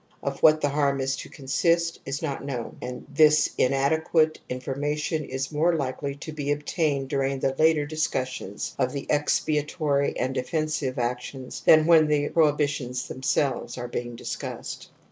Of 0.23 0.41
what 0.41 0.61
the' 0.61 0.69
harm 0.69 0.99
is 0.99 1.15
to 1.17 1.29
consist 1.29 1.99
is 2.07 2.23
not 2.23 2.43
known, 2.43 2.79
and 2.81 3.05
this 3.07 3.53
inade 3.59 4.03
quate 4.03 4.39
information 4.49 5.23
is 5.23 5.51
more 5.51 5.71
Ukely 5.75 6.19
to 6.21 6.31
be 6.31 6.51
obtained 6.51 7.07
during 7.07 7.37
the 7.37 7.53
later 7.59 7.85
discussions 7.85 8.73
of 8.79 8.93
the 8.93 9.05
expiatory 9.11 10.17
and 10.17 10.33
defensive 10.33 10.97
actions 10.97 11.61
than 11.63 11.85
when 11.85 12.07
the 12.07 12.29
prohibitions 12.29 13.07
thpmselves 13.07 13.77
are 13.77 13.87
being 13.87 14.15
discussed. 14.15 14.89